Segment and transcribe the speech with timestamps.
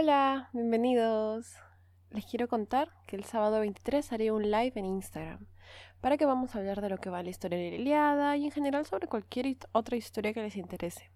[0.00, 1.56] Hola, bienvenidos.
[2.10, 5.44] Les quiero contar que el sábado 23 haré un live en Instagram
[6.00, 8.44] para que vamos a hablar de lo que va la historia de la Iliada y
[8.44, 11.10] en general sobre cualquier otra historia que les interese.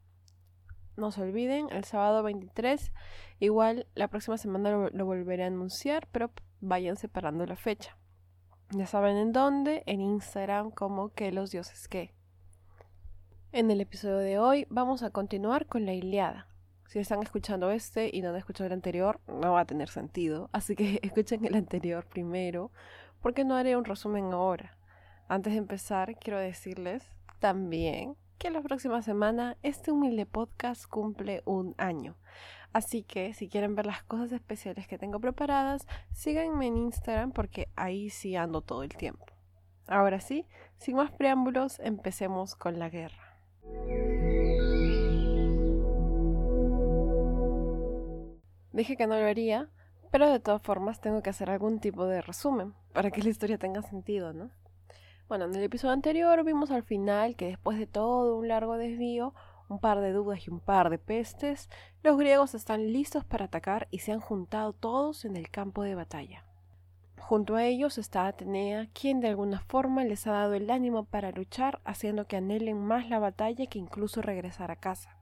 [0.97, 2.91] No se olviden, el sábado 23,
[3.39, 7.97] igual la próxima semana lo, volveré a anunciar, pero vayan separando la fecha.
[8.71, 12.17] Ya saben en dónde, en Instagram como que los dioses que.
[13.53, 16.52] En el episodio de hoy vamos a continuar con la Iliada.
[16.93, 20.51] Si están escuchando este y no han escuchado el anterior, no va a tener sentido.
[20.53, 22.71] Así que escuchen el anterior primero,
[23.23, 24.77] porque no haré un resumen ahora.
[25.27, 31.75] Antes de empezar, quiero decirles también que la próxima semana este humilde podcast cumple un
[31.79, 32.15] año.
[32.75, 37.71] Así que si quieren ver las cosas especiales que tengo preparadas, síganme en Instagram porque
[37.75, 39.25] ahí sí ando todo el tiempo.
[39.87, 40.47] Ahora sí,
[40.77, 43.39] sin más preámbulos, empecemos con la guerra.
[48.73, 49.69] Dije que no lo haría,
[50.11, 53.59] pero de todas formas tengo que hacer algún tipo de resumen para que la historia
[53.59, 54.51] tenga sentido, ¿no?
[55.29, 59.35] Bueno, en el episodio anterior vimos al final que después de todo un largo desvío,
[59.69, 61.71] un par de dudas y un par de pestes,
[62.03, 65.95] los griegos están listos para atacar y se han juntado todos en el campo de
[65.95, 66.45] batalla.
[67.19, 71.31] Junto a ellos está Atenea, quien de alguna forma les ha dado el ánimo para
[71.31, 75.17] luchar, haciendo que anhelen más la batalla que incluso regresar a casa.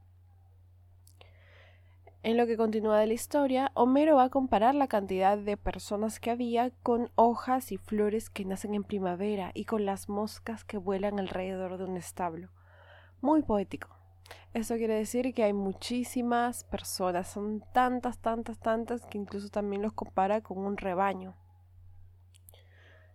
[2.23, 6.21] En lo que continúa de la historia, Homero va a comparar la cantidad de personas
[6.21, 10.77] que había con hojas y flores que nacen en primavera y con las moscas que
[10.77, 12.51] vuelan alrededor de un establo.
[13.23, 13.89] Muy poético.
[14.53, 19.95] Esto quiere decir que hay muchísimas personas, son tantas, tantas, tantas que incluso también los
[19.95, 21.35] compara con un rebaño.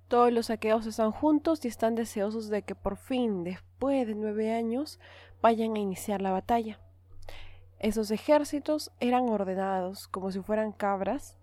[0.07, 4.51] Todos los saqueos están juntos y están deseosos de que por fin, después de nueve
[4.51, 4.99] años,
[5.43, 6.79] vayan a iniciar la batalla.
[7.79, 11.37] Esos ejércitos eran ordenados como si fueran cabras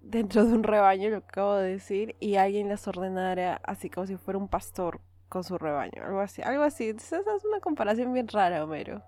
[0.00, 4.16] dentro de un rebaño, lo acabo de decir, y alguien las ordenara así como si
[4.16, 6.88] fuera un pastor con su rebaño, algo así, algo así.
[6.88, 9.02] esa es una comparación bien rara, Homero.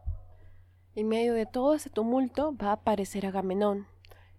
[0.94, 3.86] En medio de todo ese tumulto va a aparecer Agamenón,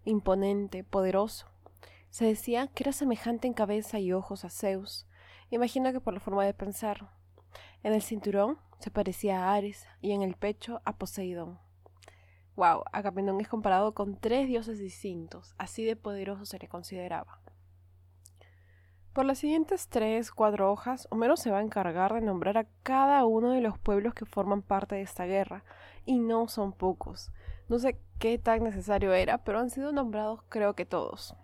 [0.06, 1.48] imponente, poderoso.
[2.10, 5.08] Se decía que era semejante en cabeza y ojos a Zeus.
[5.50, 7.10] Imagino que por la forma de pensar.
[7.82, 11.63] En el cinturón se parecía a Ares y en el pecho a Poseidón.
[12.56, 17.40] Wow, Agamenón es comparado con tres dioses distintos, así de poderoso se le consideraba.
[19.14, 23.26] Por las siguientes tres, cuatro hojas, Homero se va a encargar de nombrar a cada
[23.26, 25.64] uno de los pueblos que forman parte de esta guerra,
[26.06, 27.32] y no son pocos.
[27.70, 31.36] No sé qué tan necesario era, pero han sido nombrados creo que todos.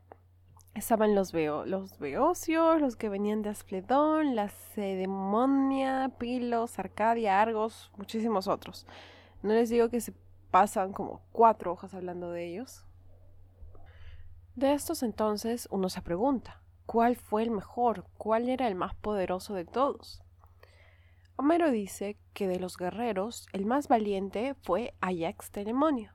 [0.76, 8.48] Estaban los, los beocios, los que venían de Aspledón, la Cedemonia, Pilos, Arcadia, Argos, muchísimos
[8.48, 8.86] otros.
[9.42, 10.14] No les digo que se
[10.52, 12.86] pasan como cuatro hojas hablando de ellos.
[14.56, 18.06] De estos entonces uno se pregunta, ¿cuál fue el mejor?
[18.18, 20.22] ¿Cuál era el más poderoso de todos?
[21.38, 26.14] Homero dice que de los guerreros el más valiente fue Ajax Telemonio,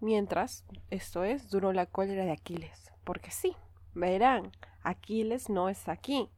[0.00, 3.54] mientras, esto es, duró la cólera de Aquiles, porque sí,
[3.92, 6.30] verán, Aquiles no está aquí.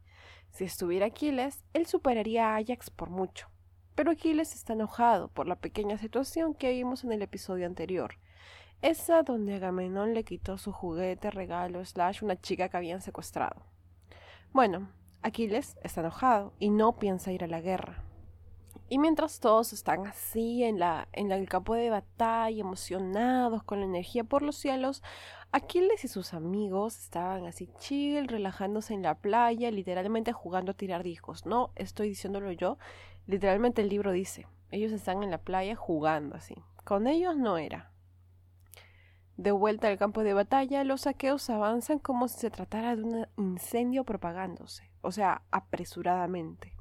[0.50, 3.48] Si estuviera Aquiles, él superaría a Ajax por mucho.
[3.94, 8.16] Pero Aquiles está enojado por la pequeña situación que vimos en el episodio anterior.
[8.82, 13.62] Esa donde Agamenón le quitó su juguete, regalo, slash, una chica que habían secuestrado.
[14.52, 14.88] Bueno,
[15.22, 18.02] Aquiles está enojado y no piensa ir a la guerra.
[18.90, 23.86] Y mientras todos están así en, la, en el campo de batalla, emocionados con la
[23.86, 25.02] energía por los cielos,
[25.52, 31.02] Aquiles y sus amigos estaban así chill, relajándose en la playa, literalmente jugando a tirar
[31.02, 31.46] discos.
[31.46, 32.76] No estoy diciéndolo yo,
[33.26, 36.56] Literalmente el libro dice, ellos están en la playa jugando así.
[36.84, 37.90] Con ellos no era.
[39.36, 43.26] De vuelta al campo de batalla, los saqueos avanzan como si se tratara de un
[43.36, 46.74] incendio propagándose, o sea, apresuradamente.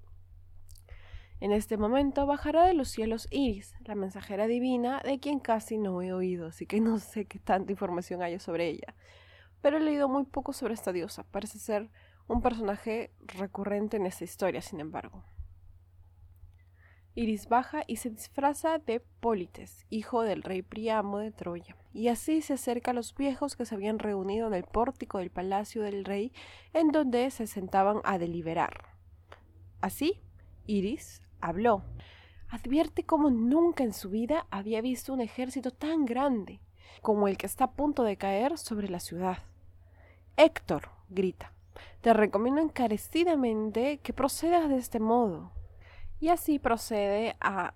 [1.39, 6.01] En este momento bajará de los cielos Iris, la mensajera divina de quien casi no
[6.01, 8.95] he oído, así que no sé qué tanta información haya sobre ella.
[9.61, 11.89] Pero he leído muy poco sobre esta diosa, parece ser
[12.27, 15.23] un personaje recurrente en esta historia, sin embargo.
[17.15, 22.41] Iris baja y se disfraza de Pólites, hijo del rey Priamo de Troya, y así
[22.41, 26.05] se acerca a los viejos que se habían reunido en el pórtico del palacio del
[26.05, 26.33] rey,
[26.73, 28.85] en donde se sentaban a deliberar.
[29.79, 30.21] Así,
[30.65, 31.83] Iris habló.
[32.49, 36.61] Advierte cómo nunca en su vida había visto un ejército tan grande
[37.03, 39.37] como el que está a punto de caer sobre la ciudad.
[40.35, 41.53] Héctor, grita,
[42.01, 45.51] te recomiendo encarecidamente que procedas de este modo
[46.23, 47.73] y así procede a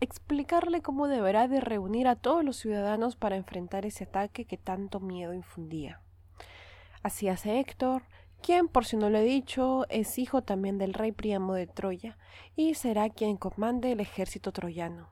[0.00, 4.98] explicarle cómo deberá de reunir a todos los ciudadanos para enfrentar ese ataque que tanto
[4.98, 6.00] miedo infundía.
[7.04, 8.02] Así hace Héctor,
[8.42, 12.18] quien, por si no lo he dicho, es hijo también del rey Príamo de Troya,
[12.56, 15.08] y será quien comande el ejército troyano.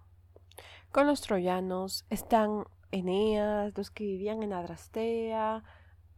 [0.90, 5.62] Con los troyanos están Eneas, los que vivían en Adrastea,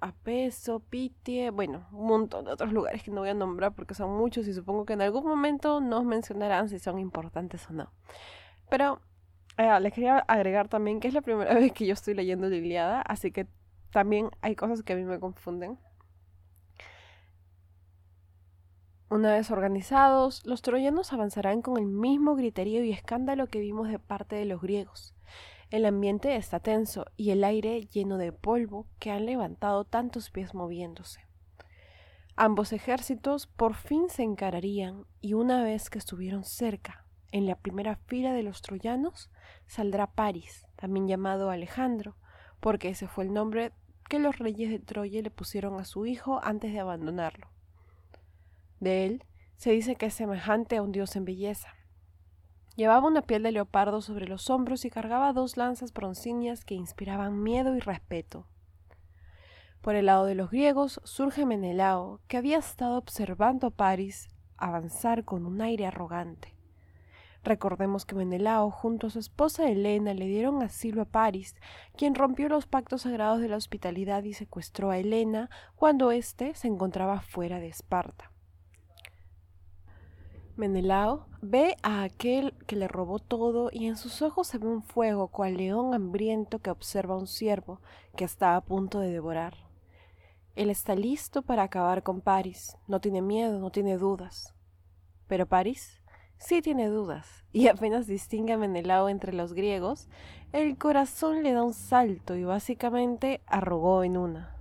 [0.01, 4.17] Apeso, Pitie, bueno, un montón de otros lugares que no voy a nombrar porque son
[4.17, 7.91] muchos y supongo que en algún momento nos mencionarán si son importantes o no.
[8.69, 9.01] Pero
[9.57, 12.57] eh, les quería agregar también que es la primera vez que yo estoy leyendo la
[12.57, 13.47] Iliada, así que
[13.91, 15.79] también hay cosas que a mí me confunden.
[19.09, 23.99] Una vez organizados, los troyanos avanzarán con el mismo griterío y escándalo que vimos de
[23.99, 25.16] parte de los griegos.
[25.71, 30.55] El ambiente está tenso y el aire lleno de polvo que han levantado tantos pies
[30.55, 31.27] moviéndose.
[32.37, 37.97] Ambos ejércitos por fin se encararían y una vez que estuvieron cerca, en la primera
[37.97, 39.31] fila de los troyanos,
[39.67, 42.17] saldrá Paris, también llamado Alejandro,
[42.61, 43.73] porque ese fue el nombre
[44.09, 47.49] que los reyes de Troya le pusieron a su hijo antes de abandonarlo.
[48.81, 49.25] De él
[49.57, 51.76] se dice que es semejante a un dios en belleza.
[52.77, 57.43] Llevaba una piel de leopardo sobre los hombros y cargaba dos lanzas broncíneas que inspiraban
[57.43, 58.47] miedo y respeto.
[59.81, 64.29] Por el lado de los griegos surge Menelao, que había estado observando a París
[64.59, 66.55] avanzar con un aire arrogante.
[67.43, 71.55] Recordemos que Menelao junto a su esposa Helena le dieron asilo a París,
[71.97, 76.69] quien rompió los pactos sagrados de la hospitalidad y secuestró a Helena cuando éste se
[76.69, 78.33] encontraba fuera de Esparta.
[80.57, 84.83] Menelao ve a aquel que le robó todo y en sus ojos se ve un
[84.83, 87.81] fuego cual león hambriento que observa a un ciervo
[88.17, 89.55] que está a punto de devorar.
[90.55, 94.55] Él está listo para acabar con París, no tiene miedo, no tiene dudas.
[95.27, 96.01] Pero París
[96.39, 100.09] sí tiene dudas, y apenas distingue a Menelao entre los griegos,
[100.53, 104.57] el corazón le da un salto y básicamente arrugó en una.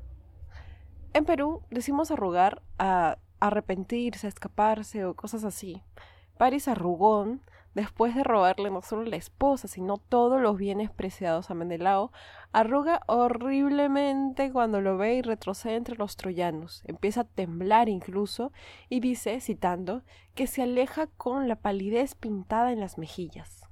[1.13, 5.81] En Perú decimos arrugar a arrepentirse, escaparse o cosas así.
[6.38, 7.42] Paris Arrugón,
[7.75, 12.12] después de robarle no solo la esposa, sino todos los bienes preciados a Menelao,
[12.51, 16.83] arruga horriblemente cuando lo ve y retrocede entre los troyanos.
[16.86, 18.51] Empieza a temblar incluso
[18.89, 20.03] y dice, citando,
[20.33, 23.65] que se aleja con la palidez pintada en las mejillas.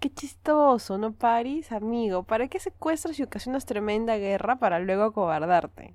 [0.00, 1.72] Qué chistoso, ¿no, Paris?
[1.72, 5.94] Amigo, ¿para qué secuestras y ocasionas tremenda guerra para luego acobardarte?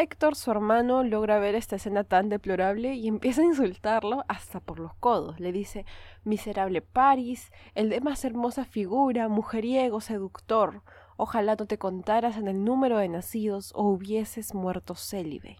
[0.00, 4.80] Héctor, su hermano, logra ver esta escena tan deplorable y empieza a insultarlo hasta por
[4.80, 5.38] los codos.
[5.40, 5.84] Le dice,
[6.24, 10.82] miserable Paris, el de más hermosa figura, mujeriego, seductor,
[11.18, 15.58] ojalá no te contaras en el número de nacidos o hubieses muerto célibe.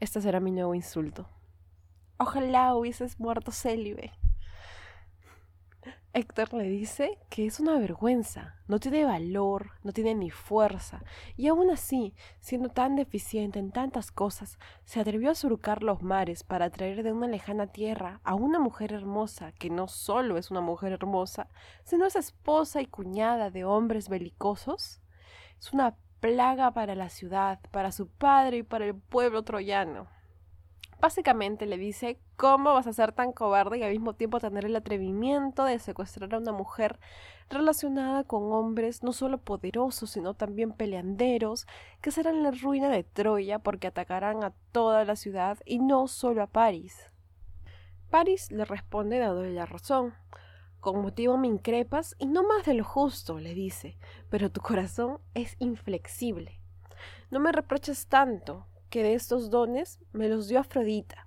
[0.00, 1.26] Este será mi nuevo insulto.
[2.18, 4.12] Ojalá hubieses muerto célibe.
[6.12, 11.04] Héctor le dice que es una vergüenza, no tiene valor, no tiene ni fuerza,
[11.36, 16.42] y aún así, siendo tan deficiente en tantas cosas, se atrevió a surcar los mares
[16.42, 20.60] para traer de una lejana tierra a una mujer hermosa, que no solo es una
[20.60, 21.48] mujer hermosa,
[21.84, 25.00] sino es esposa y cuñada de hombres belicosos.
[25.60, 30.08] Es una plaga para la ciudad, para su padre y para el pueblo troyano.
[31.00, 34.76] Básicamente le dice, ¿cómo vas a ser tan cobarde y al mismo tiempo tener el
[34.76, 37.00] atrevimiento de secuestrar a una mujer
[37.48, 41.66] relacionada con hombres no solo poderosos, sino también peleanderos,
[42.02, 46.42] que serán la ruina de Troya porque atacarán a toda la ciudad y no solo
[46.42, 47.10] a París?
[48.10, 50.12] París le responde dándole la razón.
[50.80, 53.96] Con motivo me increpas y no más de lo justo, le dice,
[54.28, 56.60] pero tu corazón es inflexible.
[57.30, 61.26] No me reproches tanto, que de estos dones me los dio Afrodita.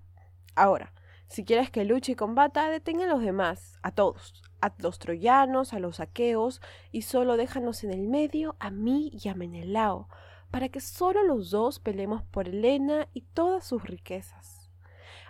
[0.56, 0.94] Ahora,
[1.28, 5.74] si quieres que luche y combata, detenga a los demás, a todos, a los troyanos,
[5.74, 10.10] a los aqueos, y solo déjanos en el medio a mí y a Menelao,
[10.52, 14.70] para que solo los dos peleemos por Helena y todas sus riquezas.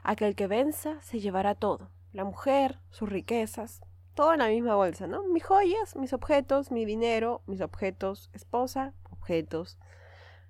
[0.04, 3.82] Aquel que venza se llevará todo, la mujer, sus riquezas,
[4.14, 5.24] todo en la misma bolsa, ¿no?
[5.24, 9.80] Mis joyas, mis objetos, mi dinero, mis objetos, esposa, objetos,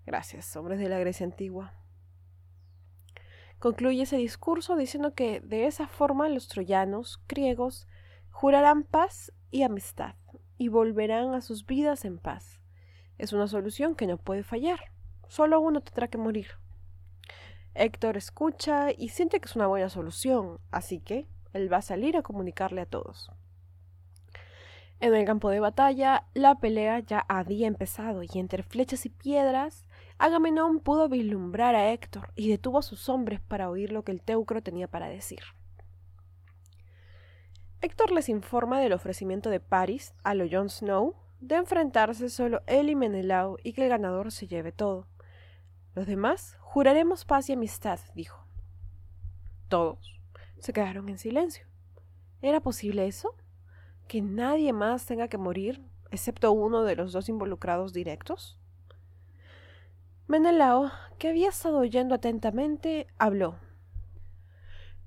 [0.05, 1.73] Gracias, hombres de la Grecia antigua.
[3.59, 7.87] Concluye ese discurso diciendo que de esa forma los troyanos, griegos,
[8.29, 10.15] jurarán paz y amistad
[10.57, 12.59] y volverán a sus vidas en paz.
[13.17, 14.79] Es una solución que no puede fallar.
[15.29, 16.47] Solo uno tendrá que morir.
[17.73, 22.17] Héctor escucha y siente que es una buena solución, así que él va a salir
[22.17, 23.31] a comunicarle a todos.
[24.99, 29.85] En el campo de batalla, la pelea ya había empezado y entre flechas y piedras,
[30.17, 34.21] Agamenón pudo vislumbrar a Héctor y detuvo a sus hombres para oír lo que el
[34.21, 35.41] teucro tenía para decir.
[37.81, 42.89] Héctor les informa del ofrecimiento de Paris a lo Jon Snow de enfrentarse solo él
[42.89, 45.07] y Menelao y que el ganador se lleve todo.
[45.93, 48.47] Los demás juraremos paz y amistad, dijo.
[49.67, 50.21] Todos
[50.59, 51.67] se quedaron en silencio.
[52.41, 53.35] ¿Era posible eso?
[54.07, 58.57] ¿Que nadie más tenga que morir, excepto uno de los dos involucrados directos?
[60.33, 63.59] Menelao, que había estado oyendo atentamente, habló.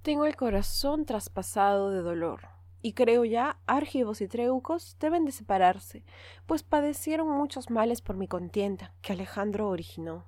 [0.02, 2.42] Tengo el corazón traspasado de dolor
[2.80, 6.04] y creo ya Argivos y Treucos deben de separarse,
[6.46, 10.26] pues padecieron muchos males por mi contienda, que Alejandro originó.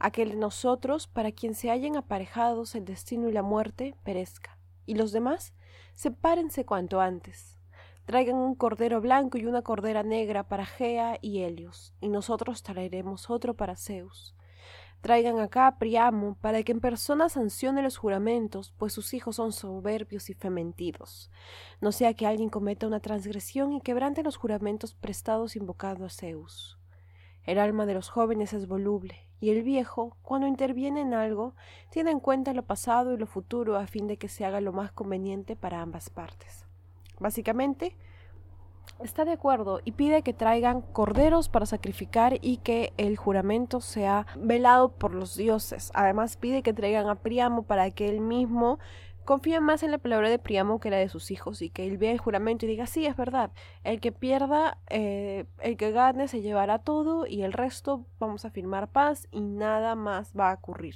[0.00, 4.96] Aquel de nosotros, para quien se hallen aparejados el destino y la muerte, perezca, y
[4.96, 5.54] los demás,
[5.94, 7.55] sepárense cuanto antes.
[8.06, 13.30] Traigan un cordero blanco y una cordera negra para Gea y Helios, y nosotros traeremos
[13.30, 14.36] otro para Zeus.
[15.00, 19.50] Traigan acá a Priamo para que en persona sancione los juramentos, pues sus hijos son
[19.50, 21.32] soberbios y fementidos.
[21.80, 26.78] No sea que alguien cometa una transgresión y quebrante los juramentos prestados invocando a Zeus.
[27.42, 31.56] El alma de los jóvenes es voluble, y el viejo, cuando interviene en algo,
[31.90, 34.72] tiene en cuenta lo pasado y lo futuro a fin de que se haga lo
[34.72, 36.65] más conveniente para ambas partes.
[37.18, 37.96] Básicamente,
[39.02, 44.26] está de acuerdo y pide que traigan corderos para sacrificar y que el juramento sea
[44.36, 45.90] velado por los dioses.
[45.94, 48.78] Además pide que traigan a Priamo para que él mismo
[49.24, 51.98] confíe más en la palabra de Priamo que la de sus hijos y que él
[51.98, 53.50] vea el juramento y diga, sí, es verdad,
[53.82, 58.50] el que pierda, eh, el que gane se llevará todo y el resto vamos a
[58.50, 60.94] firmar paz y nada más va a ocurrir.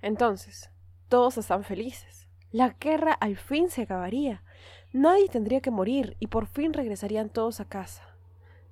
[0.00, 0.70] Entonces,
[1.08, 2.25] todos están felices.
[2.56, 4.42] La guerra al fin se acabaría.
[4.90, 8.02] Nadie tendría que morir y por fin regresarían todos a casa.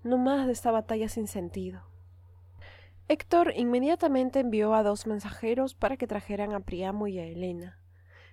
[0.02, 1.82] No más de esta batalla sin sentido.
[3.08, 7.78] Héctor inmediatamente envió a dos mensajeros para que trajeran a Priamo y a Helena.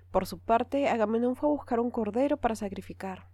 [0.09, 3.27] Por su parte, Agamenón fue a buscar un cordero para sacrificar.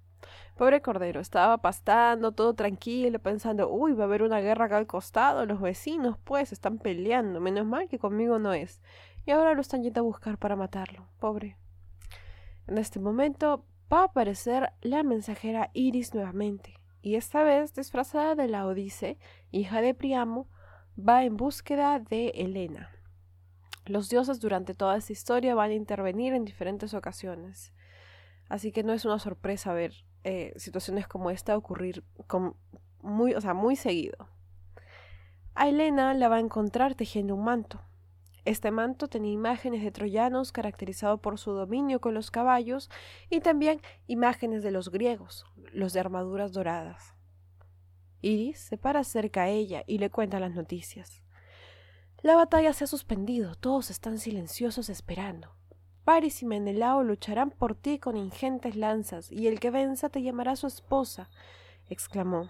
[0.55, 4.88] Pobre cordero, estaba pastando, todo tranquilo, pensando, uy, va a haber una guerra acá al
[4.88, 8.81] costado, los vecinos, pues, están peleando, menos mal que conmigo no es.
[9.27, 11.57] Y ahora lo están yendo a buscar para matarlo, pobre.
[12.67, 18.50] En este momento, va a aparecer la mensajera Iris nuevamente, y esta vez disfrazada de
[18.50, 19.17] la Odice,
[19.51, 20.50] hija de Priamo,
[20.97, 22.91] va en búsqueda de Helena.
[23.86, 27.71] Los dioses durante toda esta historia van a intervenir en diferentes ocasiones,
[28.50, 29.93] así que no es una sorpresa ver
[30.25, 32.57] eh, situaciones como esta ocurrir con
[33.01, 34.27] muy, o sea, muy seguido.
[35.55, 37.87] A Helena la va a encontrar tejiendo un manto.
[38.47, 42.89] Este manto tenía imágenes de troyanos caracterizado por su dominio con los caballos
[43.29, 47.13] y también imágenes de los griegos, los de armaduras doradas.
[48.21, 51.25] Iris se para cerca a ella y le cuenta las noticias.
[52.21, 55.53] La batalla se ha suspendido, todos están silenciosos esperando.
[56.05, 60.55] Paris y Menelao lucharán por ti con ingentes lanzas, y el que venza te llamará
[60.55, 61.29] su esposa,
[61.89, 62.47] exclamó.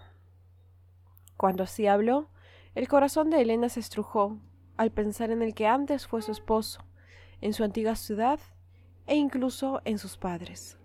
[1.36, 2.28] Cuando así habló,
[2.76, 4.38] el corazón de Helena se estrujó
[4.78, 6.84] al pensar en el que antes fue su esposo,
[7.42, 8.40] en su antigua ciudad
[9.06, 10.78] e incluso en sus padres.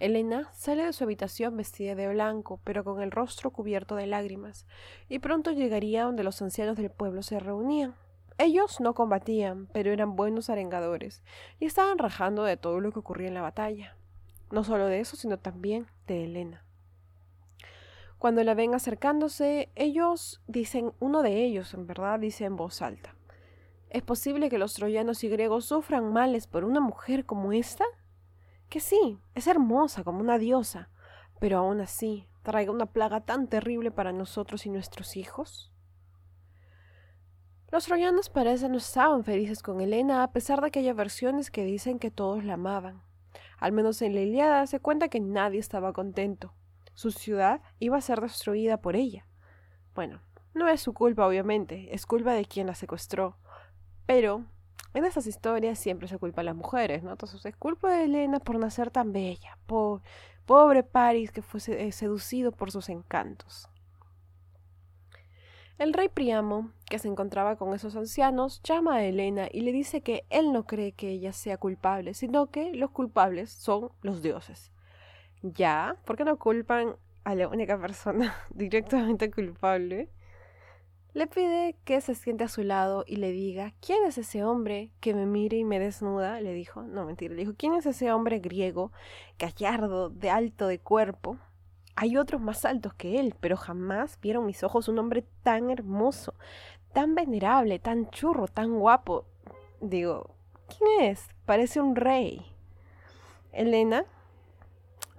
[0.00, 4.66] Elena sale de su habitación vestida de blanco, pero con el rostro cubierto de lágrimas,
[5.08, 7.94] y pronto llegaría donde los ancianos del pueblo se reunían.
[8.36, 11.22] Ellos no combatían, pero eran buenos arengadores,
[11.60, 13.96] y estaban rajando de todo lo que ocurría en la batalla.
[14.50, 16.64] No solo de eso, sino también de Elena.
[18.18, 23.14] Cuando la ven acercándose, ellos dicen, uno de ellos en verdad dice en voz alta,
[23.92, 27.84] ¿Es posible que los troyanos y griegos sufran males por una mujer como esta?
[28.70, 30.88] Que sí, es hermosa como una diosa,
[31.38, 35.74] pero aún así traiga una plaga tan terrible para nosotros y nuestros hijos.
[37.70, 41.62] Los troyanos parece no estaban felices con Helena a pesar de que haya versiones que
[41.62, 43.02] dicen que todos la amaban.
[43.58, 46.54] Al menos en la Iliada se cuenta que nadie estaba contento.
[46.94, 49.26] Su ciudad iba a ser destruida por ella.
[49.94, 50.22] Bueno,
[50.54, 53.36] no es su culpa, obviamente, es culpa de quien la secuestró,
[54.06, 54.44] pero
[54.94, 57.12] en esas historias siempre se culpa a las mujeres, ¿no?
[57.12, 60.02] Entonces es culpa de Elena por nacer tan bella, por,
[60.44, 63.68] pobre Paris que fue eh, seducido por sus encantos.
[65.78, 70.02] El rey Priamo, que se encontraba con esos ancianos, llama a Helena y le dice
[70.02, 74.70] que él no cree que ella sea culpable, sino que los culpables son los dioses.
[75.42, 75.96] ¿Ya?
[76.04, 80.08] ¿Por qué no culpan a la única persona directamente culpable?
[81.14, 84.90] Le pide que se siente a su lado y le diga, ¿quién es ese hombre
[85.00, 86.40] que me mire y me desnuda?
[86.40, 88.92] Le dijo, no mentira, le dijo, ¿quién es ese hombre griego,
[89.38, 91.36] gallardo, de alto de cuerpo?
[91.96, 96.34] Hay otros más altos que él, pero jamás vieron mis ojos un hombre tan hermoso,
[96.94, 99.26] tan venerable, tan churro, tan guapo.
[99.82, 100.34] Digo,
[100.66, 101.28] ¿quién es?
[101.44, 102.46] Parece un rey.
[103.52, 104.06] Elena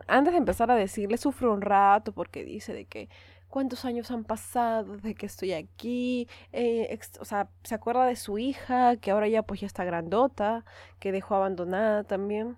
[0.08, 3.10] antes de empezar a decirle, sufre un rato porque dice de que
[3.54, 8.40] cuántos años han pasado desde que estoy aquí, eh, o sea, se acuerda de su
[8.40, 10.66] hija, que ahora ya pues ya está grandota,
[10.98, 12.58] que dejó abandonada también.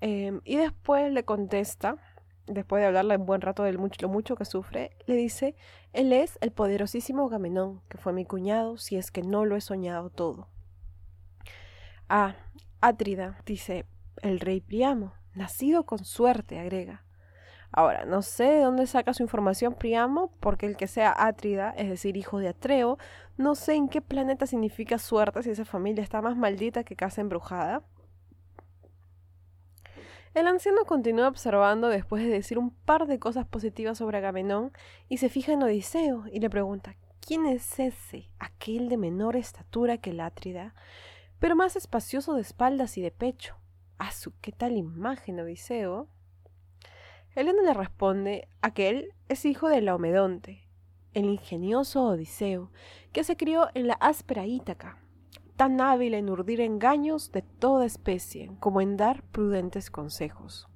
[0.00, 1.98] Em, y después le contesta,
[2.46, 5.54] después de hablarle un buen rato de mucho, lo mucho que sufre, le dice,
[5.92, 9.60] él es el poderosísimo Agamenón, que fue mi cuñado, si es que no lo he
[9.60, 10.48] soñado todo.
[12.08, 12.36] Ah,
[12.80, 13.84] Atrida, dice
[14.22, 17.05] el rey Priamo, nacido con suerte, agrega.
[17.76, 21.90] Ahora, no sé de dónde saca su información Priamo, porque el que sea Atrida, es
[21.90, 22.96] decir, hijo de Atreo,
[23.36, 27.20] no sé en qué planeta significa suerte si esa familia está más maldita que casa
[27.20, 27.82] embrujada.
[30.32, 34.72] El anciano continúa observando después de decir un par de cosas positivas sobre Agamenón
[35.10, 39.98] y se fija en Odiseo y le pregunta ¿Quién es ese, aquel de menor estatura
[39.98, 40.74] que el Atrida,
[41.38, 43.56] pero más espacioso de espaldas y de pecho?
[43.98, 46.08] ¡Ah, su qué tal imagen, Odiseo!
[47.36, 50.66] Helena le responde, aquel es hijo de Laomedonte,
[51.12, 52.70] el ingenioso Odiseo,
[53.12, 54.96] que se crió en la áspera Ítaca,
[55.54, 60.66] tan hábil en urdir engaños de toda especie como en dar prudentes consejos.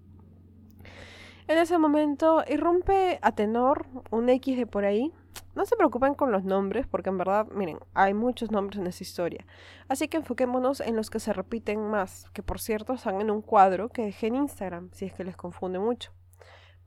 [1.48, 5.14] En ese momento irrumpe a tenor un X de por ahí.
[5.54, 9.02] No se preocupen con los nombres, porque en verdad, miren, hay muchos nombres en esta
[9.02, 9.46] historia.
[9.88, 13.40] Así que enfoquémonos en los que se repiten más, que por cierto están en un
[13.40, 16.12] cuadro que dejé en Instagram, si es que les confunde mucho.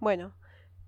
[0.03, 0.33] Bueno,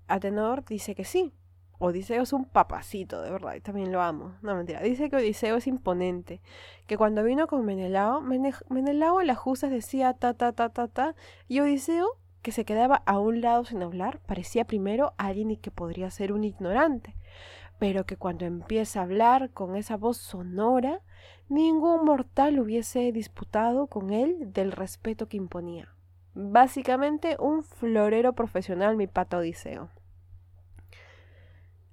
[0.10, 1.34] Atenor dice que sí.
[1.80, 4.36] Odiseo es un papacito, de verdad, y también lo amo.
[4.42, 4.82] No, mentira.
[4.82, 6.42] Dice que Odiseo es imponente.
[6.86, 11.16] Que cuando vino con Menelao, Menelao a las justas decía ta, ta, ta, ta, ta.
[11.48, 16.12] Y Odiseo, que se quedaba a un lado sin hablar, parecía primero alguien que podría
[16.12, 17.16] ser un ignorante.
[17.80, 21.00] Pero que cuando empieza a hablar con esa voz sonora,
[21.48, 25.95] ningún mortal hubiese disputado con él del respeto que imponía.
[26.38, 29.90] Básicamente un florero profesional, mi pata Odiseo.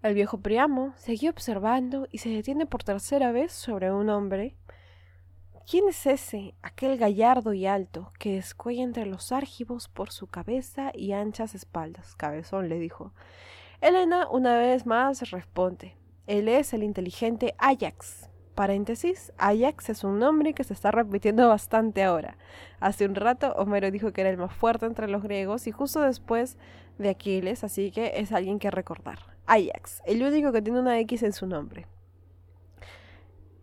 [0.03, 4.57] El viejo Priamo seguía observando y se detiene por tercera vez sobre un hombre.
[5.71, 10.91] ¿Quién es ese, aquel gallardo y alto, que descuella entre los árgibos por su cabeza
[10.93, 12.17] y anchas espaldas?
[12.17, 13.13] Cabezón le dijo.
[13.81, 15.97] Elena una vez más responde.
[16.27, 18.29] Él es el inteligente Ajax.
[18.55, 22.37] Paréntesis, Ajax es un nombre que se está repitiendo bastante ahora.
[22.81, 26.01] Hace un rato Homero dijo que era el más fuerte entre los griegos y justo
[26.01, 26.59] después
[26.99, 29.19] de Aquiles, así que es alguien que recordar.
[29.47, 31.87] Ajax, el único que tiene una X en su nombre.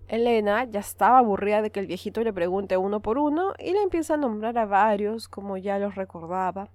[0.08, 3.84] Elena ya estaba aburrida de que el viejito le pregunte uno por uno y le
[3.84, 6.72] empieza a nombrar a varios como ya los recordaba,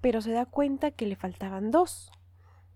[0.00, 2.10] pero se da cuenta que le faltaban dos,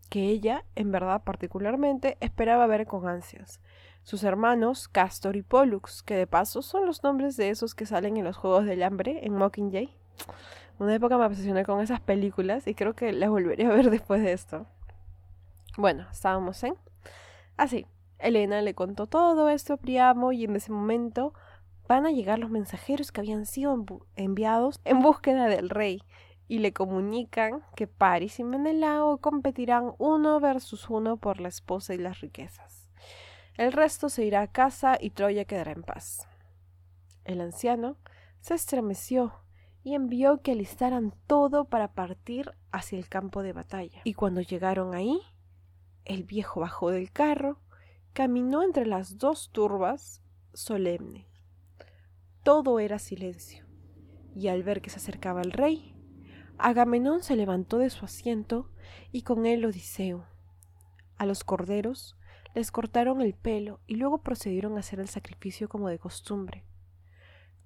[0.09, 3.61] que ella, en verdad particularmente, esperaba ver con ansias
[4.09, 8.17] sus hermanos Castor y Pollux, que de paso son los nombres de esos que salen
[8.17, 9.95] en los Juegos del Hambre en Mockingjay.
[10.79, 14.23] Una época me obsesioné con esas películas y creo que las volveré a ver después
[14.23, 14.65] de esto.
[15.77, 16.75] Bueno, estábamos en...
[17.59, 17.85] Así,
[18.19, 21.35] Elena le contó todo esto a Priamo y en ese momento
[21.87, 23.85] van a llegar los mensajeros que habían sido
[24.17, 26.03] enviados en búsqueda del rey
[26.49, 31.99] y le comunican que Paris y Menelao competirán uno versus uno por la esposa y
[31.99, 32.89] las riquezas.
[33.57, 36.27] El resto se irá a casa y Troya quedará en paz.
[37.25, 37.99] El anciano
[38.41, 39.35] se estremeció
[39.83, 44.01] y envió que alistaran todo para partir hacia el campo de batalla.
[44.05, 45.21] Y cuando llegaron ahí,
[46.05, 47.61] el viejo bajó del carro,
[48.13, 50.23] caminó entre las dos turbas,
[50.55, 51.29] solemne.
[52.43, 53.67] Todo era silencio,
[54.35, 55.98] y al ver que se acercaba el rey,
[56.59, 58.69] Agamenón se levantó de su asiento
[59.13, 60.25] y con él Odiseo.
[61.17, 62.17] A los corderos
[62.55, 66.65] les cortaron el pelo y luego procedieron a hacer el sacrificio como de costumbre.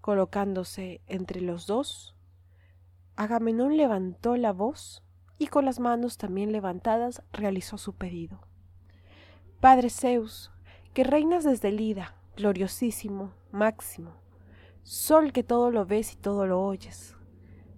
[0.02, 2.14] Colocándose entre los dos,
[3.16, 5.02] Agamenón levantó la voz
[5.38, 8.40] y con las manos también levantadas realizó su pedido.
[9.60, 10.50] Padre Zeus,
[10.92, 14.16] que reinas desde el Ida, gloriosísimo, máximo,
[14.82, 17.16] sol que todo lo ves y todo lo oyes,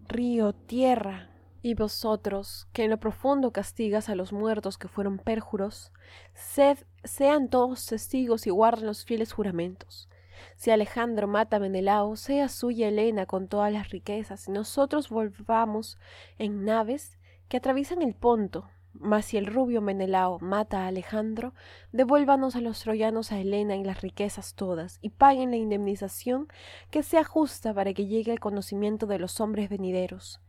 [0.08, 1.30] río, tierra,
[1.64, 5.92] y vosotros, que en lo profundo castigas a los muertos que fueron perjuros,
[6.34, 10.10] sed, sean todos testigos y guarden los fieles juramentos.
[10.56, 15.98] Si Alejandro mata a Menelao, sea suya Helena con todas las riquezas, y nosotros volvamos
[16.36, 18.68] en naves que atraviesan el Ponto.
[18.94, 21.52] Mas si el rubio Menelao mata a Alejandro,
[21.92, 26.48] devuélvanos a los troyanos a Helena y las riquezas todas, y paguen la indemnización
[26.90, 30.40] que sea justa para que llegue al conocimiento de los hombres venideros.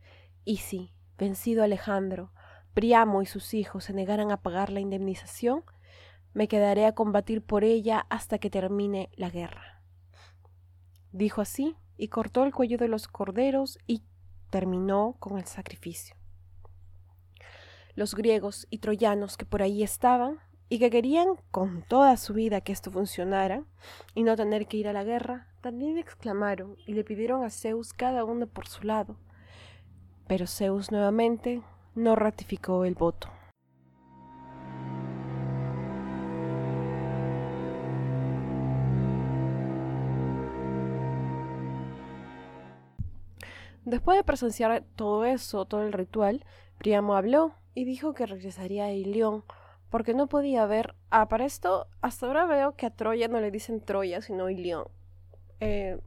[0.44, 2.32] Y si, vencido Alejandro,
[2.76, 5.64] Priamo y sus hijos se negaran a pagar la indemnización,
[6.34, 9.82] me quedaré a combatir por ella hasta que termine la guerra.
[11.10, 14.02] Dijo así y cortó el cuello de los corderos y
[14.50, 16.16] terminó con el sacrificio.
[17.96, 22.60] Los griegos y troyanos que por ahí estaban y que querían con toda su vida
[22.60, 23.64] que esto funcionara
[24.14, 27.92] y no tener que ir a la guerra, también exclamaron y le pidieron a Zeus
[27.92, 29.16] cada uno por su lado.
[30.28, 31.62] Pero Zeus nuevamente
[31.94, 33.30] no ratificó el voto.
[43.84, 46.44] Después de presenciar todo eso, todo el ritual,
[46.76, 49.44] Priamo habló y dijo que regresaría a Ilión,
[49.90, 50.94] porque no podía ver.
[51.10, 54.84] Ah, para esto, hasta ahora veo que a Troya no le dicen Troya, sino Ilión.
[55.60, 56.00] Eh,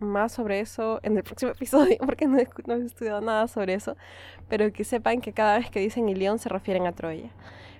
[0.00, 3.96] más sobre eso en el próximo episodio, porque no he, estudiado nada sobre eso,
[4.48, 7.30] pero que sepan que cada vez que dicen Ilión se refieren a Troya.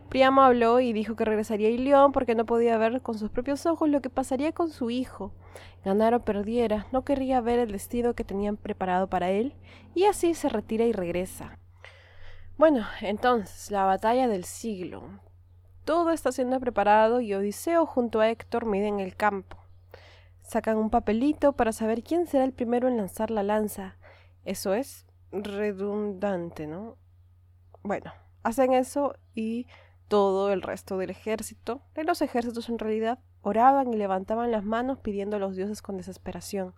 [0.09, 3.67] Priamo habló y dijo que regresaría a Ilión porque no podía ver con sus propios
[3.67, 5.33] ojos lo que pasaría con su hijo.
[5.85, 9.57] Ganara o perdiera, no querría ver el destino que tenían preparado para él,
[9.97, 11.59] y así se retira y regresa.
[12.57, 15.03] Bueno, entonces, la batalla del siglo.
[15.85, 19.59] Todo está siendo preparado y Odiseo junto a Héctor miden el campo.
[20.41, 23.97] Sacan un papelito para saber quién será el primero en lanzar la lanza.
[24.45, 26.97] Eso es redundante, ¿no?
[27.83, 28.13] Bueno,
[28.45, 29.67] hacen eso y
[30.07, 35.01] todo el resto del ejército, de los ejércitos en realidad, oraban y levantaban las manos
[35.01, 36.73] pidiendo a los dioses con desesperación.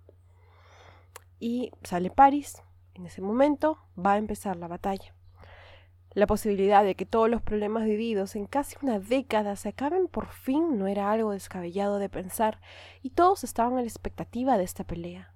[1.38, 2.62] Y sale París.
[2.94, 5.15] En ese momento va a empezar la batalla.
[6.16, 10.28] La posibilidad de que todos los problemas vividos en casi una década se acaben por
[10.28, 12.58] fin no era algo descabellado de pensar,
[13.02, 15.34] y todos estaban a la expectativa de esta pelea,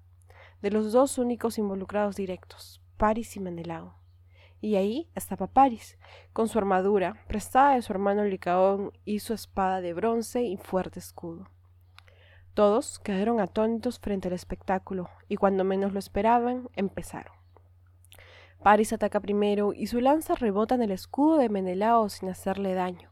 [0.63, 3.93] de los dos únicos involucrados directos, Paris y Menelao.
[4.59, 5.99] Y ahí estaba Paris,
[6.33, 10.97] con su armadura, prestada de su hermano Licaón y su espada de bronce y fuerte
[10.97, 11.47] escudo.
[12.55, 17.40] Todos quedaron atónitos frente al espectáculo, y cuando menos lo esperaban, empezaron.
[18.63, 23.09] Paris ataca primero y su lanza rebota en el escudo de Menelao sin hacerle daño.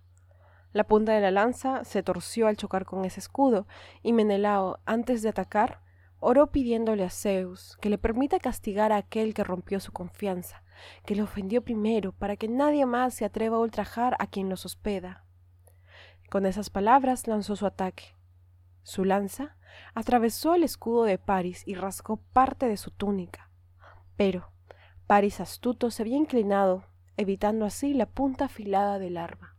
[0.74, 3.66] La punta de la lanza se torció al chocar con ese escudo,
[4.04, 5.82] y Menelao, antes de atacar,
[6.20, 10.64] oró pidiéndole a Zeus que le permita castigar a aquel que rompió su confianza,
[11.06, 14.68] que le ofendió primero, para que nadie más se atreva a ultrajar a quien los
[14.68, 15.26] hospeda.
[16.30, 18.16] Con esas palabras lanzó su ataque.
[18.84, 19.58] Su lanza
[19.96, 23.50] atravesó el escudo de Paris y rasgó parte de su túnica.
[24.16, 24.52] Pero
[25.10, 26.84] Paris astuto se había inclinado,
[27.18, 29.56] evitando así la punta afilada del arma.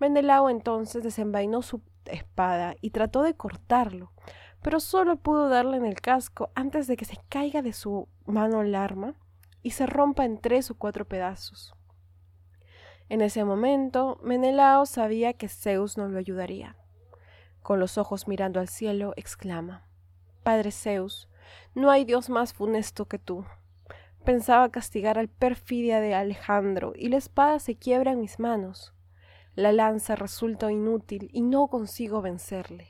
[0.00, 4.12] Menelao entonces desenvainó su espada y trató de cortarlo,
[4.60, 8.60] pero solo pudo darle en el casco antes de que se caiga de su mano
[8.60, 9.14] el arma
[9.62, 11.74] y se rompa en tres o cuatro pedazos.
[13.08, 16.76] En ese momento, Menelao sabía que Zeus no lo ayudaría.
[17.62, 19.88] Con los ojos mirando al cielo, exclama
[20.42, 21.30] Padre Zeus,
[21.74, 23.46] no hay Dios más funesto que tú.
[24.28, 28.92] Pensaba castigar al perfidia de Alejandro, y la espada se quiebra en mis manos.
[29.54, 32.88] La lanza resulta inútil y no consigo vencerle.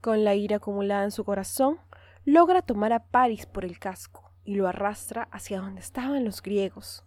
[0.00, 1.76] Con la ira acumulada en su corazón,
[2.24, 7.04] logra tomar a Paris por el casco y lo arrastra hacia donde estaban los griegos.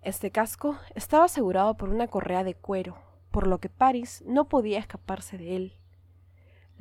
[0.00, 2.98] Este casco estaba asegurado por una correa de cuero,
[3.32, 5.81] por lo que Paris no podía escaparse de él.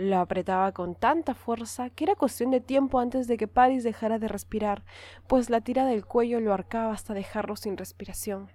[0.02, 4.18] Lo apretaba con tanta fuerza que era cuestión de tiempo antes de que Paris dejara
[4.18, 4.84] de respirar,
[5.28, 8.50] pues la tira del cuello lo arcaba hasta dejarlo sin respiración.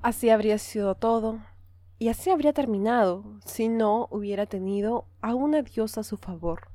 [0.00, 1.40] Así habría sido todo,
[1.98, 6.68] y así habría terminado si no hubiera tenido a una diosa a su favor.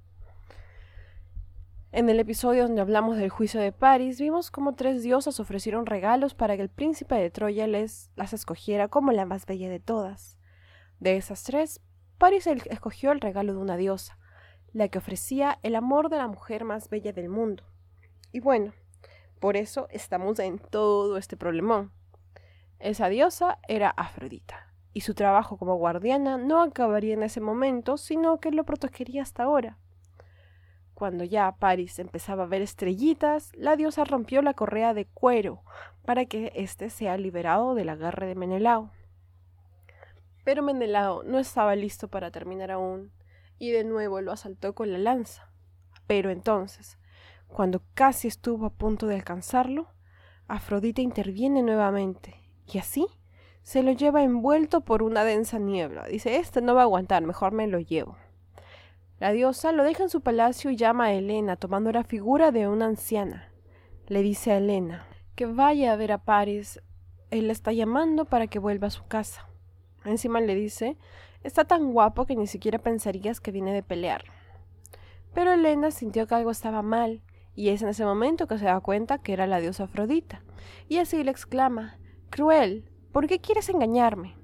[1.94, 6.34] En el episodio donde hablamos del juicio de París, vimos cómo tres diosas ofrecieron regalos
[6.34, 10.38] para que el príncipe de Troya les las escogiera como la más bella de todas.
[11.00, 11.80] De esas tres,
[12.18, 14.18] París escogió el regalo de una diosa,
[14.74, 17.64] la que ofrecía el amor de la mujer más bella del mundo.
[18.32, 18.74] Y bueno,
[19.40, 21.92] por eso estamos en todo este problemón.
[22.80, 28.40] Esa diosa era Afrodita y su trabajo como guardiana no acabaría en ese momento, sino
[28.40, 29.78] que lo protegería hasta ahora.
[30.94, 35.64] Cuando ya Paris empezaba a ver estrellitas, la diosa rompió la correa de cuero
[36.06, 38.92] para que éste sea liberado del agarre de Menelao.
[40.46, 43.12] Pero Menelao no estaba listo para terminar aún,
[43.60, 45.52] y de nuevo lo asaltó con la lanza.
[46.08, 46.98] Pero entonces,
[47.48, 49.90] cuando casi estuvo a punto de alcanzarlo,
[50.48, 52.36] Afrodita interviene nuevamente,
[52.72, 53.08] y así
[53.64, 56.06] se lo lleva envuelto por una densa niebla.
[56.06, 58.16] Dice, este no va a aguantar, mejor me lo llevo.
[59.18, 62.68] La diosa lo deja en su palacio y llama a Helena, tomando la figura de
[62.68, 63.52] una anciana.
[64.08, 66.80] Le dice a Helena que vaya a ver a Paris.
[67.32, 69.45] Él la está llamando para que vuelva a su casa.
[70.06, 70.98] Encima le dice,
[71.44, 74.24] está tan guapo que ni siquiera pensarías que viene de pelear.
[75.34, 77.22] Pero Helena sintió que algo estaba mal
[77.56, 80.44] y es en ese momento que se da cuenta que era la diosa Afrodita,
[80.90, 81.98] y así le exclama,
[82.30, 84.36] Cruel, ¿por qué quieres engañarme?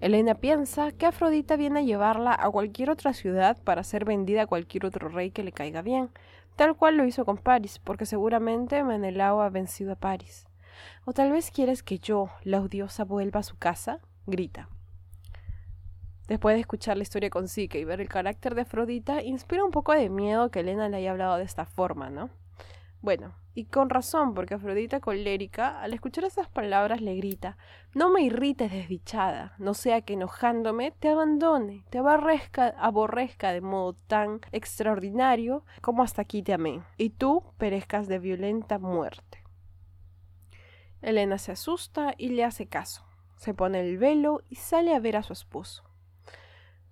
[0.00, 4.46] Elena piensa que Afrodita viene a llevarla a cualquier otra ciudad para ser vendida a
[4.46, 6.10] cualquier otro rey que le caiga bien,
[6.56, 10.46] tal cual lo hizo con Paris, porque seguramente Menelao ha vencido a Paris.
[11.04, 14.68] O tal vez quieres que yo, la odiosa, vuelva a su casa, grita.
[16.32, 19.70] Después de escuchar la historia con Sique y ver el carácter de Afrodita, inspira un
[19.70, 22.30] poco de miedo que Elena le haya hablado de esta forma, ¿no?
[23.02, 27.58] Bueno, y con razón, porque Afrodita colérica, al escuchar esas palabras, le grita
[27.92, 33.92] No me irrites, desdichada, no sea que enojándome te abandone, te aborrezca, aborrezca de modo
[34.06, 39.44] tan extraordinario como hasta aquí te amé, y tú perezcas de violenta muerte.
[41.02, 43.04] Elena se asusta y le hace caso.
[43.36, 45.91] Se pone el velo y sale a ver a su esposo.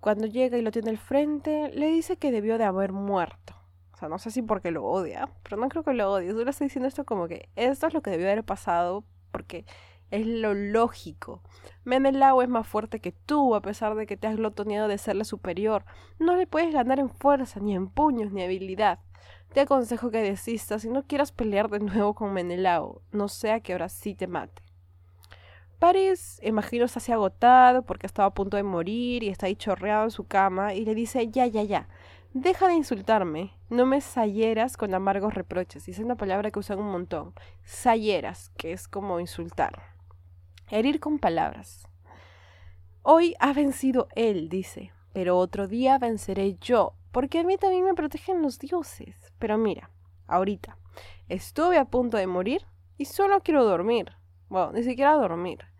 [0.01, 3.53] Cuando llega y lo tiene al frente, le dice que debió de haber muerto.
[3.93, 6.31] O sea, no sé si porque lo odia, pero no creo que lo odie.
[6.31, 9.63] Solo está diciendo esto como que esto es lo que debió haber pasado porque
[10.09, 11.43] es lo lógico.
[11.83, 15.23] Menelao es más fuerte que tú, a pesar de que te has glotoneado de serle
[15.23, 15.85] superior.
[16.17, 18.99] No le puedes ganar en fuerza, ni en puños, ni habilidad.
[19.53, 23.73] Te aconsejo que desistas y no quieras pelear de nuevo con Menelao, no sea que
[23.73, 24.63] ahora sí te mate.
[25.81, 30.03] Paris, imagino, está así agotado porque estaba a punto de morir y está ahí chorreado
[30.03, 31.89] en su cama y le dice, ya, ya, ya,
[32.35, 35.87] deja de insultarme, no me salleras con amargos reproches.
[35.87, 37.33] Y es una palabra que usan un montón.
[37.63, 39.81] Salleras, que es como insultar.
[40.69, 41.87] Herir con palabras.
[43.01, 47.95] Hoy ha vencido él, dice, pero otro día venceré yo, porque a mí también me
[47.95, 49.33] protegen los dioses.
[49.39, 49.89] Pero mira,
[50.27, 50.77] ahorita,
[51.27, 52.67] estuve a punto de morir
[52.99, 54.11] y solo quiero dormir.
[54.47, 55.70] Bueno, ni siquiera dormir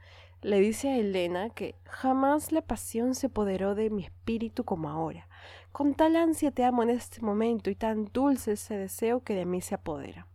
[0.42, 5.28] le dice a Elena que jamás la pasión se apoderó de mi espíritu como ahora.
[5.72, 9.46] Con tal ansia te amo en este momento y tan dulce ese deseo que de
[9.46, 10.28] mí se apodera.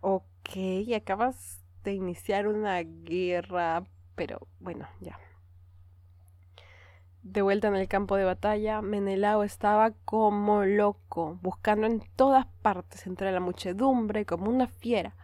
[0.00, 0.50] Ok,
[0.94, 5.18] acabas de iniciar una guerra, pero bueno, ya.
[7.22, 13.06] De vuelta en el campo de batalla, Menelao estaba como loco, buscando en todas partes
[13.06, 15.16] entre la muchedumbre como una fiera.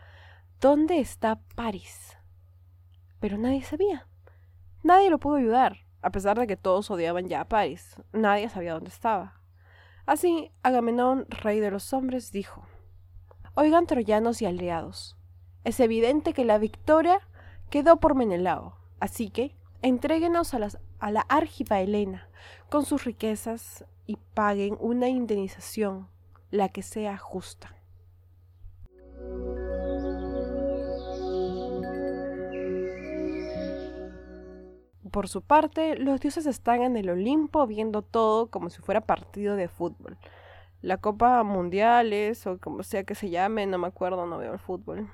[0.60, 2.16] ¿Dónde está París?
[3.22, 4.08] Pero nadie sabía.
[4.82, 7.94] Nadie lo pudo ayudar, a pesar de que todos odiaban ya a París.
[8.12, 9.40] Nadie sabía dónde estaba.
[10.06, 12.66] Así, Agamenón, rey de los hombres, dijo,
[13.54, 15.16] Oigan troyanos y aliados,
[15.62, 17.20] es evidente que la victoria
[17.70, 20.58] quedó por Menelao, así que entréguenos a,
[20.98, 22.28] a la Árgipa Helena
[22.70, 26.08] con sus riquezas y paguen una indemnización,
[26.50, 27.76] la que sea justa.
[35.12, 39.56] Por su parte, los dioses están en el Olimpo viendo todo como si fuera partido
[39.56, 40.16] de fútbol.
[40.80, 44.58] La Copa Mundiales o como sea que se llame, no me acuerdo, no veo el
[44.58, 45.10] fútbol.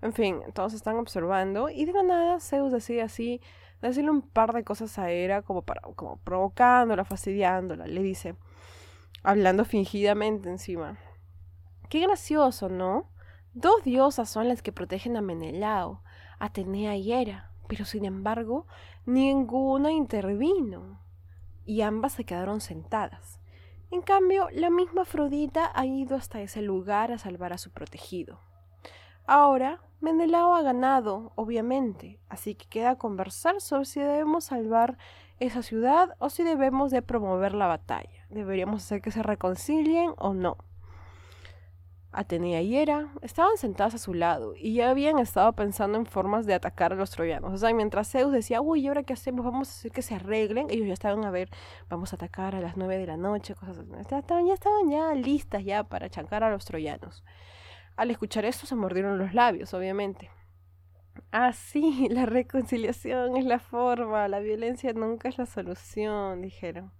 [0.00, 3.42] En fin, todos están observando y de la nada Zeus decide así
[3.82, 7.86] decirle un par de cosas a Hera como para como provocándola, fastidiándola.
[7.86, 8.34] Le dice,
[9.22, 10.96] hablando fingidamente encima.
[11.90, 13.10] Qué gracioso, ¿no?
[13.52, 16.02] Dos diosas son las que protegen a Menelao,
[16.38, 18.66] Atenea y Hera pero sin embargo
[19.06, 21.00] ninguna intervino
[21.64, 23.38] y ambas se quedaron sentadas.
[23.90, 28.40] En cambio, la misma Afrodita ha ido hasta ese lugar a salvar a su protegido.
[29.26, 34.98] Ahora, Menelao ha ganado, obviamente, así que queda conversar sobre si debemos salvar
[35.40, 38.26] esa ciudad o si debemos de promover la batalla.
[38.30, 40.58] Deberíamos hacer que se reconcilien o no.
[42.10, 46.46] Atenea y Hera estaban sentadas a su lado y ya habían estado pensando en formas
[46.46, 47.52] de atacar a los troyanos.
[47.52, 49.44] O sea, mientras Zeus decía, uy, ¿y ahora qué hacemos?
[49.44, 50.68] Vamos a hacer que se arreglen.
[50.70, 51.50] Ellos ya estaban a ver,
[51.88, 53.90] vamos a atacar a las nueve de la noche, cosas así.
[54.10, 57.24] Ya estaban, ya estaban ya listas ya para chancar a los troyanos.
[57.96, 60.30] Al escuchar esto se mordieron los labios, obviamente.
[61.30, 66.92] Ah, sí, la reconciliación es la forma, la violencia nunca es la solución, dijeron.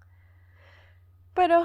[1.35, 1.65] Pero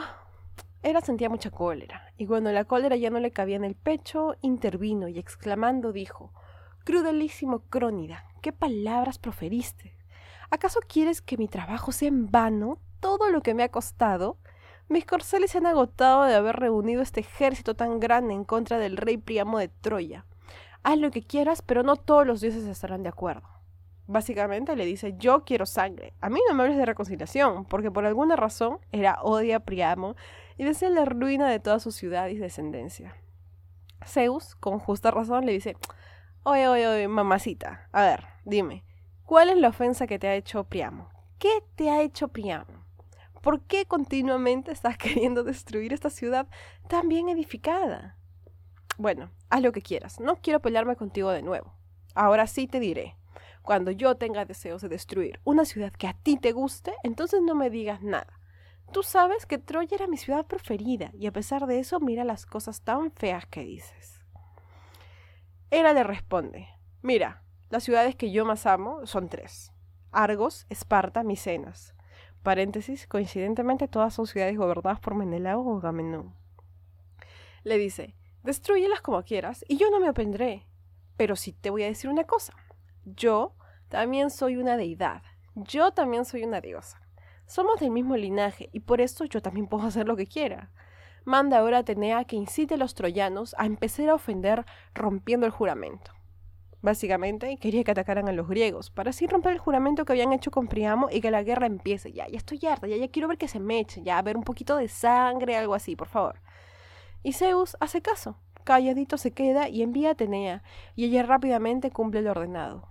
[0.84, 4.36] era sentía mucha cólera, y cuando la cólera ya no le cabía en el pecho,
[4.42, 6.34] intervino y exclamando dijo
[6.84, 9.96] Crudelísimo Crónida, ¿qué palabras proferiste?
[10.52, 14.38] ¿Acaso quieres que mi trabajo sea en vano todo lo que me ha costado?
[14.90, 18.98] Mis corceles se han agotado de haber reunido este ejército tan grande en contra del
[18.98, 20.26] rey Priamo de Troya.
[20.84, 23.48] Haz lo que quieras, pero no todos los dioses estarán de acuerdo.
[24.06, 26.14] Básicamente le dice, yo quiero sangre.
[26.20, 30.16] A mí no me hables de reconciliación, porque por alguna razón era odia a Priamo
[30.58, 33.16] y desea la ruina de toda su ciudad y descendencia.
[34.06, 35.78] Zeus, con justa razón, le dice,
[36.44, 38.84] oye, oye, oye, mamacita, a ver, dime,
[39.24, 41.10] ¿cuál es la ofensa que te ha hecho Priamo?
[41.40, 42.84] ¿Qué te ha hecho Priamo?
[43.44, 46.48] ¿por qué continuamente estás queriendo destruir esta ciudad
[46.88, 48.18] tan bien edificada?
[48.98, 51.76] Bueno, haz lo que quieras, no quiero pelearme contigo de nuevo.
[52.16, 53.18] Ahora sí te diré,
[53.64, 57.56] cuando yo tenga deseos de destruir una ciudad que a ti te guste, entonces no
[57.56, 58.40] me digas nada.
[58.92, 62.46] Tú sabes que Troya era mi ciudad preferida y a pesar de eso mira las
[62.46, 64.22] cosas tan feas que dices.
[65.72, 66.68] Hera le responde,
[67.02, 69.72] mira, las ciudades que yo más amo son tres.
[70.12, 71.96] Argos, Esparta, Micenas.
[72.44, 76.36] Paréntesis, coincidentemente todas son ciudades gobernadas por Menelao o Agamenón.
[77.64, 80.68] Le dice, destruyelas como quieras y yo no me opondré.
[81.16, 82.54] Pero sí te voy a decir una cosa.
[83.06, 83.56] Yo
[83.90, 85.22] también soy una deidad.
[85.56, 87.02] Yo también soy una diosa.
[87.46, 90.72] Somos del mismo linaje y por esto yo también puedo hacer lo que quiera.
[91.26, 95.52] Manda ahora a Atenea que incite a los troyanos a empezar a ofender rompiendo el
[95.52, 96.12] juramento.
[96.82, 100.52] Básicamente quería que atacaran a los griegos, para así romper el juramento que habían hecho
[100.52, 102.12] con Priamo y que la guerra empiece.
[102.12, 104.44] Ya, ya estoy harta, ya, ya quiero ver que se me eche, ya, ver un
[104.44, 106.42] poquito de sangre, algo así, por favor.
[107.22, 110.62] Y Zeus hace caso, calladito se queda y envía a Atenea,
[110.96, 112.86] y ella rápidamente cumple lo ordenado.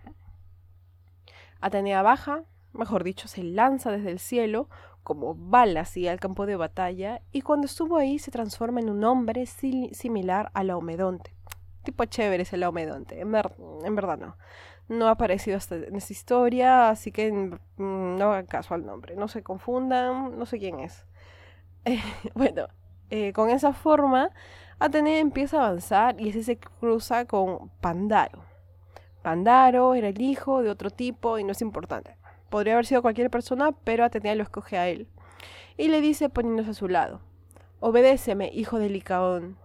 [1.62, 2.44] Atenea baja,
[2.74, 4.68] mejor dicho, se lanza desde el cielo,
[5.02, 9.02] como bala así al campo de batalla, y cuando estuvo ahí se transforma en un
[9.04, 11.34] hombre similar a la Omedonte
[11.82, 13.20] tipo chévere es el Laomedonte.
[13.20, 14.36] En, verdad no.
[14.88, 19.16] No ha aparecido hasta en esta historia, así que mm, no hagan caso al nombre.
[19.16, 21.06] No se confundan, no sé quién es.
[22.34, 22.68] bueno,
[23.10, 24.30] eh, con esa forma,
[24.78, 28.44] Atenea empieza a avanzar y así se cruza con Pandaro.
[29.22, 32.16] Pandaro era el hijo de otro tipo y no es importante.
[32.50, 35.08] Podría haber sido cualquier persona, pero Atenea lo escoge a él.
[35.76, 37.20] Y le dice poniéndose a su lado,
[37.80, 39.56] Obedéceme, hijo de Licaón.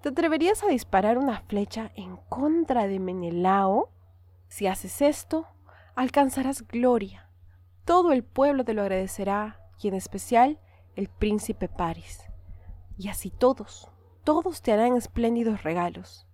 [0.00, 3.90] ¿Te atreverías a disparar una flecha en contra de Menelao?
[4.48, 5.46] Si haces esto,
[5.94, 7.28] alcanzarás gloria.
[7.84, 10.58] Todo el pueblo te lo agradecerá, y en especial
[10.94, 12.24] el príncipe Paris.
[12.96, 13.90] Y así todos,
[14.24, 16.25] todos te harán espléndidos regalos.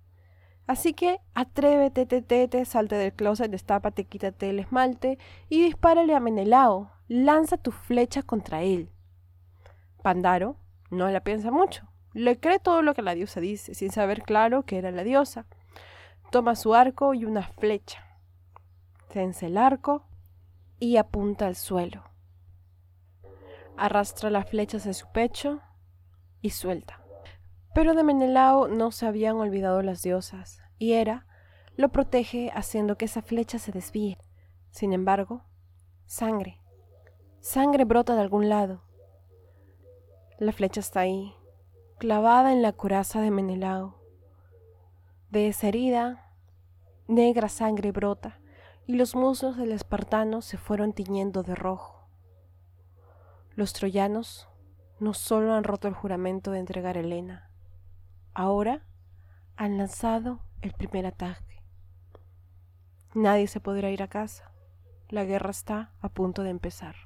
[0.66, 6.92] Así que atrévete, te, salte del closet, destápate, quítate el esmalte y dispárale a Menelao.
[7.08, 8.90] Lanza tu flecha contra él.
[10.02, 10.56] Pandaro
[10.90, 14.64] no la piensa mucho le cree todo lo que la diosa dice, sin saber claro
[14.64, 15.46] que era la diosa.
[16.30, 18.04] Toma su arco y una flecha.
[19.08, 20.06] Tense el arco
[20.78, 22.04] y apunta al suelo.
[23.76, 25.60] Arrastra la flecha hacia su pecho
[26.40, 27.01] y suelta.
[27.74, 31.26] Pero de Menelao no se habían olvidado las diosas, y Hera
[31.76, 34.18] lo protege haciendo que esa flecha se desvíe.
[34.70, 35.44] Sin embargo,
[36.04, 36.60] sangre.
[37.40, 38.82] Sangre brota de algún lado.
[40.38, 41.34] La flecha está ahí,
[41.98, 44.02] clavada en la coraza de Menelao.
[45.30, 46.34] De esa herida,
[47.08, 48.38] negra sangre brota,
[48.86, 52.08] y los muslos del espartano se fueron tiñendo de rojo.
[53.54, 54.48] Los troyanos
[54.98, 57.51] no solo han roto el juramento de entregar a Helena,
[58.34, 58.86] ahora
[59.56, 61.62] han lanzado el primer ataque.
[63.14, 64.52] Nadie se podrá ir a casa.
[65.08, 66.96] La guerra está a punto de empezar.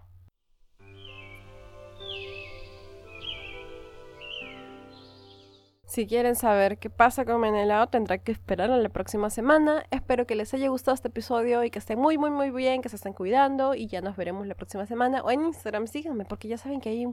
[5.87, 9.85] Si quieren saber qué pasa con Menelao, tendrán que esperar a la próxima semana.
[9.91, 12.89] Espero que les haya gustado este episodio y que estén muy, muy, muy bien, que
[12.89, 15.23] se estén cuidando y ya nos veremos la próxima semana.
[15.23, 17.07] O en Instagram, síganme porque ya saben que ahí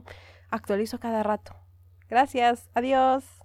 [0.50, 1.56] actualizo cada rato.
[2.08, 3.43] Gracias, adiós.